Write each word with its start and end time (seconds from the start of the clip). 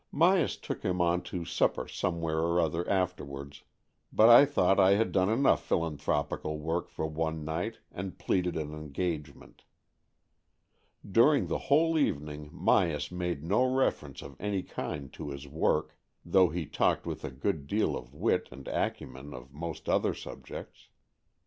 Myas 0.11 0.59
took 0.59 0.81
him 0.81 0.99
on 0.99 1.21
to 1.29 1.45
supper 1.45 1.87
somewhere 1.87 2.39
or 2.39 2.59
other 2.59 2.89
afterwards, 2.89 3.61
but 4.11 4.29
I 4.29 4.45
thought 4.45 4.79
I 4.79 4.93
had 4.95 5.11
done 5.11 5.29
enough 5.29 5.63
philanthropical 5.63 6.57
work 6.57 6.89
for 6.89 7.05
one 7.05 7.45
night, 7.45 7.77
and 7.91 8.17
pleaded 8.17 8.57
an 8.57 8.73
engagement. 8.73 9.61
During 11.07 11.45
the 11.45 11.59
whole 11.69 11.99
evening 11.99 12.49
Myas 12.51 13.11
made 13.11 13.43
no 13.43 13.63
reference 13.63 14.23
of 14.23 14.35
any 14.39 14.63
kind 14.63 15.13
to 15.13 15.29
his 15.29 15.47
work, 15.47 15.95
though 16.25 16.49
he 16.49 16.65
talked 16.65 17.05
with 17.05 17.23
a 17.23 17.29
good 17.29 17.67
deal 17.67 17.95
of 17.95 18.15
wit 18.15 18.49
and 18.51 18.67
acumen 18.67 19.35
of 19.35 19.53
most 19.53 19.87
other 19.87 20.15
subjects. 20.15 20.87